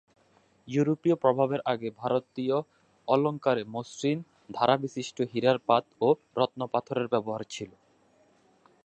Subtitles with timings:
[0.67, 2.57] ইউরোপীয় প্রভাবের আগে ভারতীয়
[3.07, 4.17] অলঙ্কারে মসৃণ
[4.49, 6.07] ধারবিশিষ্ট হীরার পাত ও
[6.37, 7.71] রত্নপাথরের ব্যবহার ছিল।